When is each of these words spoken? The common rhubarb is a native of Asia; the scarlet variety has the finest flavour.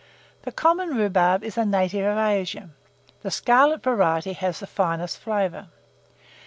The 0.41 0.51
common 0.51 0.97
rhubarb 0.97 1.43
is 1.43 1.59
a 1.59 1.63
native 1.63 2.03
of 2.07 2.17
Asia; 2.17 2.71
the 3.21 3.29
scarlet 3.29 3.83
variety 3.83 4.33
has 4.33 4.59
the 4.59 4.65
finest 4.65 5.19
flavour. 5.19 5.67